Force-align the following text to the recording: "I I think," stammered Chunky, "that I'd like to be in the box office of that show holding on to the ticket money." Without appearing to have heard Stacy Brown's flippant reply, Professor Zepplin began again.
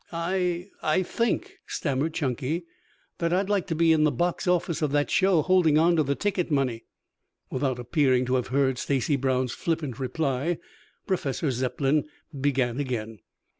"I 0.11 0.69
I 0.81 1.03
think," 1.03 1.59
stammered 1.67 2.15
Chunky, 2.15 2.65
"that 3.19 3.31
I'd 3.31 3.49
like 3.51 3.67
to 3.67 3.75
be 3.75 3.91
in 3.93 4.03
the 4.03 4.11
box 4.11 4.47
office 4.47 4.81
of 4.81 4.91
that 4.93 5.11
show 5.11 5.43
holding 5.43 5.77
on 5.77 5.95
to 5.95 6.01
the 6.01 6.15
ticket 6.15 6.49
money." 6.49 6.85
Without 7.51 7.77
appearing 7.77 8.25
to 8.25 8.33
have 8.33 8.47
heard 8.47 8.79
Stacy 8.79 9.15
Brown's 9.15 9.51
flippant 9.53 9.99
reply, 9.99 10.57
Professor 11.05 11.51
Zepplin 11.51 12.05
began 12.41 12.79
again. 12.79 13.19